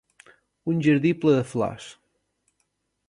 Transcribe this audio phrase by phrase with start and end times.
[0.73, 1.91] Un jardí ple de flors.